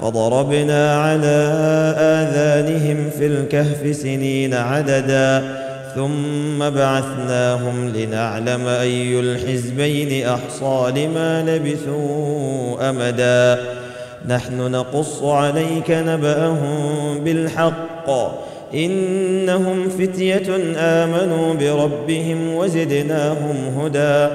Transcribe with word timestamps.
فضربنا 0.00 0.96
على 1.00 1.54
آذانهم 1.98 3.10
في 3.18 3.26
الكهف 3.26 3.96
سنين 3.96 4.54
عددا 4.54 5.56
ثم 5.94 6.70
بعثناهم 6.70 7.92
لنعلم 7.94 8.66
أي 8.66 9.20
الحزبين 9.20 10.26
أحصى 10.26 10.92
لما 10.96 11.42
لبثوا 11.42 12.90
أمدا. 12.90 13.58
نحن 14.28 14.70
نقص 14.70 15.22
عليك 15.22 15.90
نبأهم 15.90 17.18
بالحق. 17.24 18.10
إنهم 18.74 19.88
فتية 19.88 20.76
آمنوا 20.76 21.54
بربهم 21.54 22.54
وزدناهم 22.54 23.56
هدى. 23.80 24.34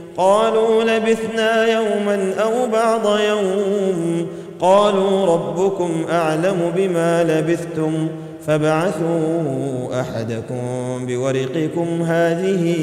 قالوا 0.21 0.83
لبثنا 0.83 1.73
يوما 1.73 2.33
أو 2.39 2.67
بعض 2.71 3.19
يوم. 3.19 4.27
قالوا 4.59 5.25
ربكم 5.25 6.05
أعلم 6.09 6.71
بما 6.75 7.23
لبثتم. 7.23 8.07
فابعثوا 8.47 10.01
أحدكم 10.01 11.05
بورقكم 11.05 12.01
هذه 12.01 12.75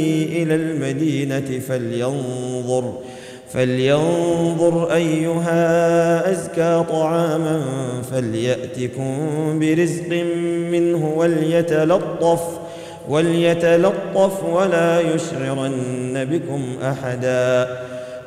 إلى 0.43 0.55
المدينة 0.55 1.61
فلينظر 1.69 2.93
فلينظر 3.53 4.95
أيها 4.95 6.31
أزكى 6.31 6.85
طعاما 6.91 7.63
فليأتكم 8.11 9.13
برزق 9.59 10.25
منه 10.73 11.15
وليتلطف 11.17 12.41
وليتلطف 13.09 14.45
ولا 14.45 15.01
يشعرن 15.01 16.25
بكم 16.31 16.63
أحدا. 16.83 17.69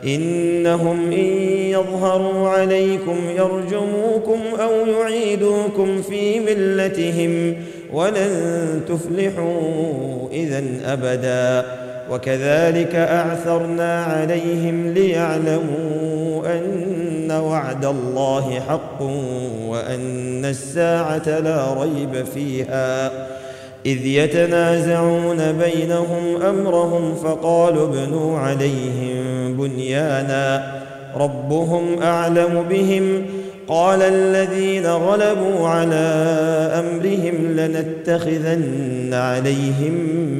إنهم 0.05 1.11
إن 1.11 1.41
يظهروا 1.69 2.49
عليكم 2.49 3.17
يرجموكم 3.35 4.39
أو 4.59 4.71
يعيدوكم 4.87 6.01
في 6.01 6.39
ملتهم 6.39 7.55
ولن 7.93 8.81
تفلحوا 8.87 10.29
اذا 10.31 10.63
أبدا. 10.85 11.65
وكذلك 12.11 12.95
أعثرنا 12.95 14.03
عليهم 14.03 14.93
ليعلموا 14.93 16.45
أن 16.57 17.31
وعد 17.31 17.85
الله 17.85 18.59
حق 18.69 19.01
وأن 19.67 20.45
الساعة 20.45 21.39
لا 21.39 21.73
ريب 21.73 22.25
فيها. 22.33 23.11
إذ 23.85 24.05
يتنازعون 24.05 25.51
بينهم 25.51 26.41
أمرهم 26.41 27.15
فقالوا 27.15 27.87
ابنوا 27.87 28.39
عليهم 28.39 29.57
بنيانا 29.57 30.73
ربهم 31.15 32.01
أعلم 32.01 32.65
بهم 32.69 33.25
قال 33.67 34.01
الذين 34.01 34.87
غلبوا 34.87 35.67
على 35.67 35.95
أمرهم 36.79 37.55
لنتخذن 37.55 39.13
عليهم 39.13 39.97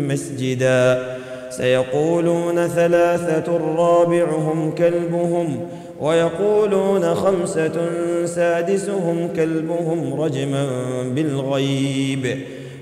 مسجدا 0.08 1.06
سيقولون 1.50 2.68
ثلاثة 2.68 3.58
رابعهم 3.78 4.72
كلبهم 4.78 5.60
ويقولون 6.02 7.16
خمسة 7.16 7.90
سادسهم 8.26 9.30
كلبهم 9.36 10.22
رجما 10.22 10.68
بالغيب 11.16 12.38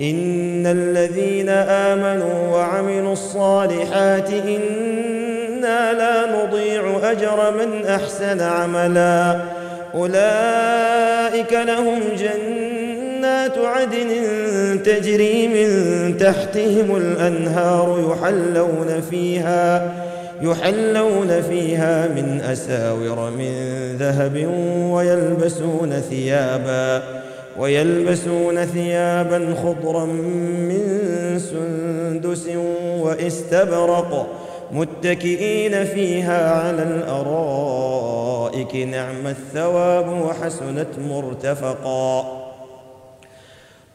إن 0.00 0.66
الذين 0.66 1.48
آمنوا 1.48 2.56
وعملوا 2.56 3.12
الصالحات 3.12 4.30
إنا 4.30 5.92
لا 5.92 6.26
نضيع 6.36 7.10
أجر 7.10 7.52
من 7.58 7.86
أحسن 7.86 8.40
عملا. 8.40 9.40
أولئك 9.94 11.52
لهم 11.52 12.00
جنات 12.18 13.58
عدن 13.58 14.08
تجري 14.84 15.48
من 15.48 15.68
تحتهم 16.18 16.96
الأنهار 16.96 18.12
يحلون 18.12 19.02
فيها 19.10 19.92
يحلون 20.42 21.42
فيها 21.48 22.08
من 22.08 22.40
أساور 22.52 23.30
من 23.30 23.52
ذهب 23.98 24.48
ويلبسون 24.90 26.02
ثيابا. 26.10 27.02
ويلبسون 27.58 28.64
ثيابا 28.64 29.54
خضرا 29.62 30.04
من 30.04 30.82
سندس 31.38 32.48
واستبرق 33.00 34.26
متكئين 34.72 35.84
فيها 35.84 36.60
على 36.60 36.82
الأرائك. 36.82 38.76
نعم 38.76 39.26
الثواب 39.26 40.08
وحسنت 40.08 40.88
مرتفقا. 41.10 42.42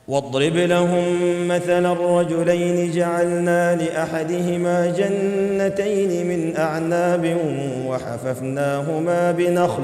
واضرب 0.07 0.55
لهم 0.55 1.47
مثلا 1.47 1.91
الرجلين. 1.91 2.91
جعلنا 2.91 3.75
لأحدهما 3.75 4.85
جنتين 4.85 6.27
من 6.27 6.57
أعناب 6.57 7.37
وحففناهما 7.87 9.31
بنخل. 9.31 9.83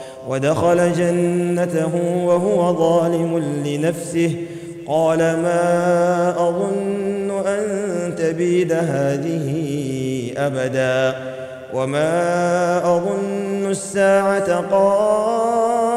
ودخل 0.31 0.93
جنته 0.93 1.95
وهو 2.25 2.77
ظالم 2.77 3.37
لنفسه. 3.65 4.35
قال 4.87 5.17
ما 5.17 6.35
أظن 6.49 7.31
أن 7.47 8.15
تبيد 8.15 8.73
هذه 8.73 9.49
أبدا 10.37 11.15
وما 11.73 12.77
أظن 12.95 13.69
الساعة 13.69 14.55
قائمة 14.71 15.93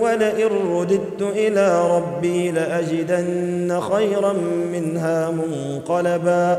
ولئن 0.00 0.48
رددت 0.72 1.22
إلى 1.22 1.96
ربي 1.96 2.50
لأجدن 2.50 3.80
خيرا 3.80 4.32
منها 4.72 5.30
منقلبا. 5.30 6.58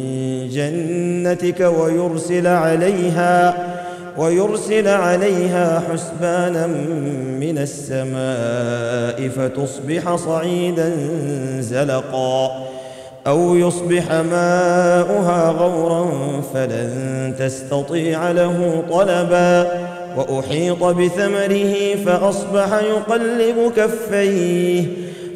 جنتك 0.51 1.59
ويرسل 1.59 2.47
عليها 2.47 3.67
ويرسل 4.17 4.87
عليها 4.87 5.83
حسبانا 5.91 6.67
من 7.39 7.57
السماء 7.57 9.29
فتصبح 9.29 10.15
صعيدا 10.15 10.91
زلقا 11.59 12.67
أو 13.27 13.55
يصبح 13.55 14.11
ماؤها 14.11 15.49
غورا 15.49 16.11
فلن 16.53 17.33
تستطيع 17.39 18.31
له 18.31 18.83
طلبا. 18.91 19.67
وأحيط 20.17 20.83
بثمره 20.83 21.95
فأصبح 22.05 22.79
يقلب 22.83 23.71
كفيه 23.77 24.83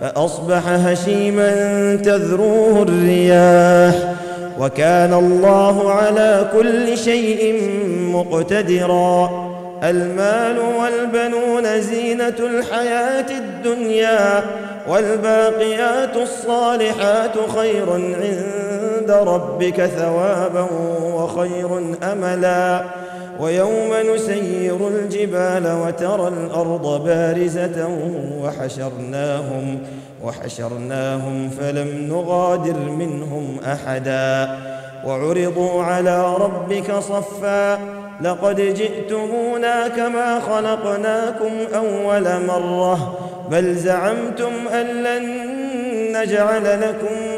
فأصبح 0.00 0.62
هشيما 0.68 1.50
تذروه 2.04 2.82
الرياح 2.82 3.94
وكان 4.60 5.14
الله 5.14 5.92
على 5.92 6.50
كل 6.52 6.98
شيء 6.98 7.62
مقتدرا 8.12 9.48
المال 9.84 10.58
والبنون 10.58 11.80
زينة 11.80 12.34
الحياة 12.38 13.26
الدنيا 13.30 14.42
والباقيات 14.88 16.16
الصالحات 16.16 17.32
خير 17.56 17.92
عند 17.92 18.87
ربك 19.10 19.86
ثوابا 19.86 20.66
وخير 21.02 21.96
أملا. 22.02 22.84
ويوم 23.40 23.90
نسير 24.14 24.88
الجبال 24.88 25.78
وترى 25.86 26.28
الأرض 26.28 27.04
بارزة 27.04 27.88
وحشرناهم 28.42 29.78
وحشرناهم 30.22 31.50
فلم 31.50 31.88
نغادر 32.08 32.78
منهم 32.90 33.56
أحدا. 33.66 34.58
وعرضوا 35.04 35.82
على 35.82 36.34
ربك 36.34 36.92
صفا 36.92 37.78
لقد 38.20 38.60
جئتمونا 38.60 39.88
كما 39.88 40.40
خلقناكم 40.40 41.50
أول 41.74 42.46
مرة 42.46 43.18
بل 43.50 43.74
زعمتم 43.74 44.68
أن 44.72 44.86
لن 44.86 45.48
نجعل 46.16 46.80
لكم 46.80 47.37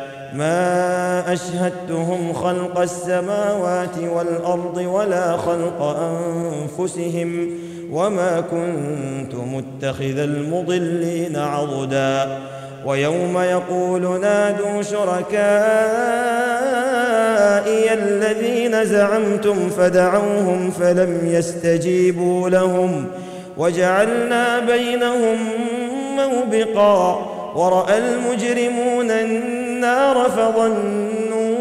ما 0.33 1.33
أشهدتهم 1.33 2.33
خلق 2.33 2.79
السماوات 2.79 3.97
والأرض 4.15 4.77
ولا 4.77 5.37
خلق 5.37 5.81
أنفسهم 5.81 7.49
وما 7.91 8.41
كنت 8.41 9.35
متخذ 9.35 10.17
المضلين 10.17 11.35
عضدا. 11.35 12.39
ويوم 12.85 13.37
يقول 13.37 14.21
نادوا 14.21 14.81
شركائي 14.81 15.43
الذين 17.93 18.85
زعمتم 18.85 19.69
فدعوهم 19.69 20.71
فلم 20.71 21.19
يستجيبوا 21.23 22.49
لهم. 22.49 23.05
وجعلنا 23.57 24.59
بينهم 24.59 25.37
موبقا. 26.15 27.25
ورأى 27.55 27.97
المجرمون 27.97 29.11
النار 29.11 29.70
فظنوا 30.27 31.57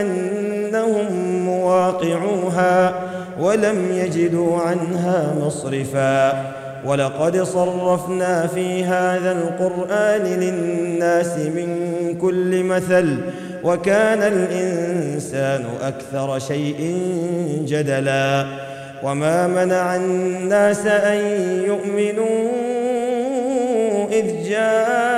أنهم 0.00 1.06
مواقعوها 1.44 2.94
ولم 3.40 3.92
يجدوا 3.92 4.58
عنها 4.58 5.34
مصرفا. 5.40 6.44
ولقد 6.84 7.42
صرفنا 7.42 8.46
في 8.46 8.84
هذا 8.84 9.32
القرآن 9.32 10.22
للناس 10.22 11.36
من 11.36 11.78
كل 12.20 12.62
مثل 12.62 13.18
وكان 13.64 14.22
الإنسان 14.22 15.64
أكثر 15.82 16.38
شيء 16.38 17.02
جدلا. 17.66 18.46
وما 19.02 19.46
منع 19.46 19.96
الناس 19.96 20.86
أن 20.86 21.18
يؤمنوا 21.66 22.48
إذ 24.12 24.48
جاءهم 24.48 25.17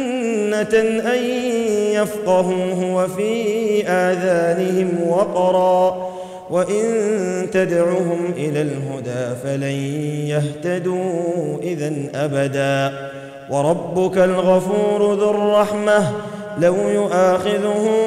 اكنه 0.53 1.13
أن 1.13 1.23
يفقهوه 1.93 2.95
وفي 2.95 3.83
آذانهم 3.87 5.07
وقرا 5.07 6.11
وإن 6.49 6.83
تدعهم 7.51 8.33
إلى 8.37 8.61
الهدى 8.61 9.35
فلن 9.43 9.75
يهتدوا 10.27 11.57
اذا 11.63 11.93
أبدا 12.15 12.93
وربك 13.49 14.17
الغفور 14.17 15.13
ذو 15.13 15.29
الرحمة 15.29 16.11
لو 16.59 16.75
يؤاخذهم 16.75 17.97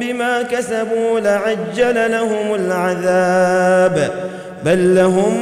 بما 0.00 0.42
كسبوا 0.42 1.20
لعجل 1.20 2.10
لهم 2.10 2.54
العذاب 2.54 4.10
بل 4.64 4.94
لهم 4.94 5.34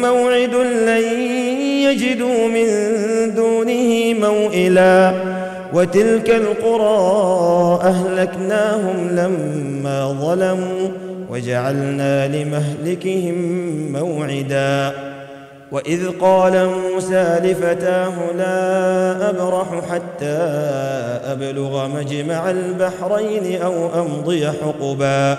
موعد 0.00 0.54
لن 0.54 1.20
يجدوا 1.82 2.48
من 2.48 2.68
دونه 3.34 4.14
موئلا 4.14 5.12
وتلك 5.72 6.30
القرى 6.30 7.80
أهلكناهم 7.82 9.08
لما 9.10 10.16
ظلموا 10.20 10.88
وجعلنا 11.30 12.28
لمهلكهم 12.28 13.36
موعدا. 13.92 14.92
وإذ 15.72 16.10
قال 16.20 16.68
موسى 16.68 17.40
لفتاه 17.44 18.12
لا 18.38 19.30
أبرح 19.30 19.66
حتى 19.90 20.38
أبلغ 21.32 21.88
مجمع 21.88 22.50
البحرين 22.50 23.62
أو 23.62 24.00
أمضي 24.00 24.46
حقبا. 24.46 25.38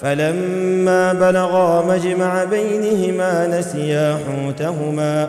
فلما 0.00 1.12
بلغا 1.12 1.84
مجمع 1.84 2.44
بينهما 2.44 3.58
نسيا 3.58 4.18
حوتهما. 4.26 5.28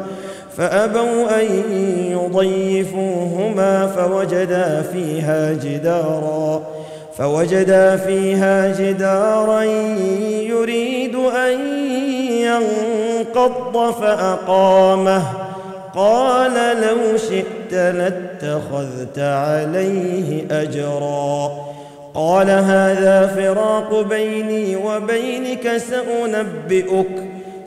فأبوا 0.57 1.41
أن 1.41 1.73
يضيفوهما 2.11 3.87
فوجدا 3.87 4.81
فيها 4.93 5.53
جدارا 5.53 6.61
فوجدا 7.17 7.95
فيها 7.95 8.79
جدارا 8.79 9.63
يريد 10.43 11.15
أن 11.15 11.59
ينقض 12.31 13.93
فأقامه. 14.01 15.23
قال 15.95 16.53
لو 16.81 17.17
شئت 17.17 17.73
لاتخذت 17.73 19.19
عليه 19.19 20.45
أجرا. 20.51 21.51
قال 22.13 22.49
هذا 22.49 23.27
فراق 23.35 24.01
بيني 24.01 24.75
وبينك 24.75 25.77
سأنبئك. 25.77 27.40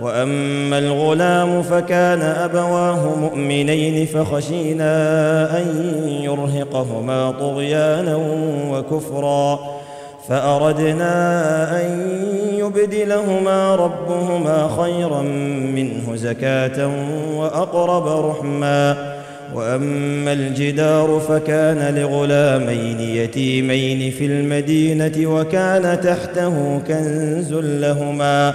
وأما 0.00 0.78
الغلام 0.78 1.62
فكان 1.62 2.22
أبواه 2.22 3.16
مؤمنين 3.16 4.06
فخشينا 4.06 4.90
أن 5.58 5.66
يرهقهما 6.22 7.30
طغيانا 7.30 8.16
وكفرا 8.70 9.58
فأردنا 10.28 11.12
أن 11.80 12.16
يبدلهما 12.54 13.74
ربهما 13.74 14.70
خيرا 14.82 15.22
منه 15.74 16.16
زكاة 16.16 16.90
وأقرب 17.36 18.26
رحما 18.30 19.14
وأما 19.54 20.32
الجدار 20.32 21.20
فكان 21.28 21.94
لغلامين 21.94 23.00
يتيمين 23.00 24.10
في 24.10 24.26
المدينة 24.26 25.30
وكان 25.30 26.00
تحته 26.00 26.80
كنز 26.88 27.52
لهما 27.52 28.54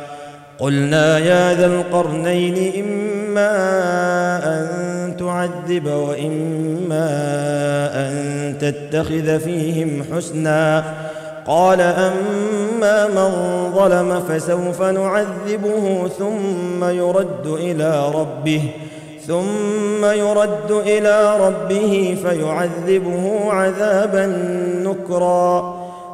قلنا 0.61 1.19
يا 1.19 1.53
ذا 1.53 1.65
القرنين 1.65 2.85
إما 2.85 3.53
أن 4.45 4.67
تعذب 5.17 5.87
وإما 5.87 7.09
أن 7.93 8.13
تتخذ 8.59 9.39
فيهم 9.39 10.03
حسنا. 10.13 10.83
قال 11.47 11.81
أما 11.81 13.07
من 13.07 13.31
ظلم 13.75 14.19
فسوف 14.29 14.81
نعذبه 14.81 16.07
ثم 16.19 16.83
يرد 16.83 17.47
إلى 17.47 18.11
ربه 18.15 18.61
ثم 19.27 20.05
يرد 20.05 20.71
إلى 20.71 21.37
ربه 21.39 22.17
فيعذبه 22.23 23.51
عذابا 23.51 24.25
نكرا. 24.83 25.80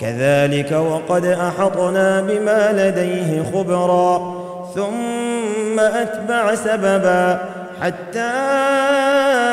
كذلك 0.00 0.72
وقد 0.72 1.24
أحطنا 1.24 2.20
بما 2.20 2.72
لديه 2.72 3.42
خبرا 3.52 4.34
ثم 4.74 5.80
أتبع 5.80 6.54
سببا 6.54 7.38
حتى 7.82 8.30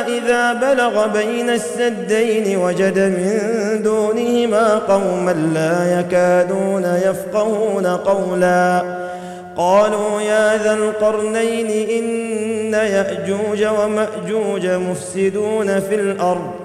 إذا 0.07 0.53
بلغ 0.53 1.07
بين 1.07 1.49
السدين 1.49 2.57
وجد 2.57 2.99
من 2.99 3.39
دونهما 3.83 4.75
قوما 4.75 5.31
لا 5.31 5.99
يكادون 5.99 6.83
يفقهون 6.83 7.87
قولا 7.87 8.83
قالوا 9.57 10.21
يا 10.21 10.57
ذا 10.63 10.73
القرنين 10.73 11.89
إن 11.89 12.73
يأجوج 12.73 13.65
ومأجوج 13.65 14.67
مفسدون 14.67 15.79
في 15.79 15.95
الأرض 15.95 16.64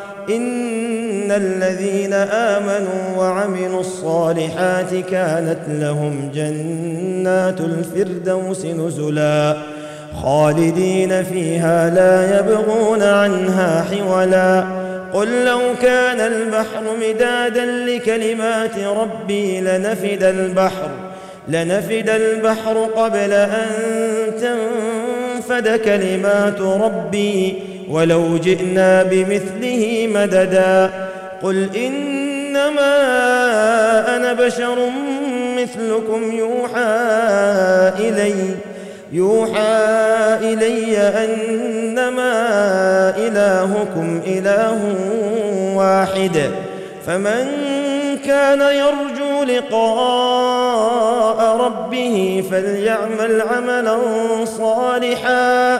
ان 0.35 1.31
الذين 1.31 2.13
امنوا 2.13 3.17
وعملوا 3.17 3.79
الصالحات 3.79 4.93
كانت 5.11 5.59
لهم 5.69 6.31
جنات 6.33 7.59
الفردوس 7.61 8.65
نزلا 8.65 9.57
خالدين 10.23 11.23
فيها 11.23 11.89
لا 11.89 12.39
يبغون 12.39 13.03
عنها 13.03 13.85
حولا 13.91 14.65
قل 15.13 15.45
لو 15.45 15.59
كان 15.81 16.19
البحر 16.19 16.83
مدادا 17.01 17.65
لكلمات 17.65 18.79
ربي 18.79 19.61
لنفد 19.61 20.23
البحر 20.23 20.89
لنفد 21.47 22.09
البحر 22.09 22.77
قبل 22.95 23.33
ان 23.33 23.67
تنفد 24.41 25.79
كلمات 25.79 26.61
ربي 26.61 27.70
ولو 27.91 28.37
جئنا 28.37 29.03
بمثله 29.03 30.09
مددا. 30.13 30.91
قل 31.43 31.69
إنما 31.75 32.95
أنا 34.15 34.33
بشر 34.33 34.77
مثلكم 35.57 36.31
يوحى 36.31 36.81
إلي 37.99 38.35
يوحى 39.11 39.77
إلي 40.41 40.97
أنما 40.97 42.33
إلهكم 43.17 44.21
إله 44.27 44.79
واحد. 45.75 46.51
فمن 47.07 47.47
كان 48.25 48.61
يرجو 48.61 49.43
لقاء 49.43 51.39
ربه 51.57 52.43
فليعمل 52.51 53.41
عملا 53.41 53.97
صالحا. 54.45 55.79